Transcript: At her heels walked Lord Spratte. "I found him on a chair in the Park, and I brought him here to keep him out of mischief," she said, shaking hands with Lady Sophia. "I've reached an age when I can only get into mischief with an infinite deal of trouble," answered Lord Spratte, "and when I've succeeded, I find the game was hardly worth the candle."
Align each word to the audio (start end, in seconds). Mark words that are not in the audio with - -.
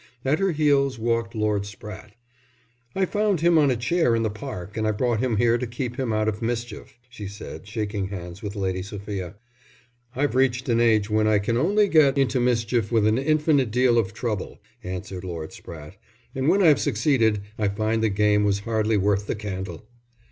At 0.25 0.39
her 0.39 0.51
heels 0.51 0.97
walked 0.97 1.35
Lord 1.35 1.61
Spratte. 1.61 2.13
"I 2.95 3.05
found 3.05 3.41
him 3.41 3.59
on 3.59 3.69
a 3.69 3.75
chair 3.75 4.15
in 4.15 4.23
the 4.23 4.31
Park, 4.31 4.75
and 4.75 4.87
I 4.87 4.91
brought 4.91 5.19
him 5.19 5.37
here 5.37 5.59
to 5.59 5.67
keep 5.67 5.97
him 5.99 6.11
out 6.11 6.27
of 6.27 6.41
mischief," 6.41 6.97
she 7.07 7.27
said, 7.27 7.67
shaking 7.67 8.07
hands 8.07 8.41
with 8.41 8.55
Lady 8.55 8.81
Sophia. 8.81 9.35
"I've 10.15 10.33
reached 10.33 10.67
an 10.69 10.79
age 10.79 11.11
when 11.11 11.27
I 11.27 11.37
can 11.37 11.55
only 11.55 11.87
get 11.87 12.17
into 12.17 12.39
mischief 12.39 12.91
with 12.91 13.05
an 13.05 13.19
infinite 13.19 13.69
deal 13.69 13.99
of 13.99 14.11
trouble," 14.11 14.57
answered 14.83 15.23
Lord 15.23 15.51
Spratte, 15.53 15.97
"and 16.33 16.49
when 16.49 16.63
I've 16.63 16.79
succeeded, 16.81 17.41
I 17.59 17.67
find 17.67 18.01
the 18.01 18.09
game 18.09 18.43
was 18.43 18.61
hardly 18.61 18.97
worth 18.97 19.27
the 19.27 19.35
candle." 19.35 19.85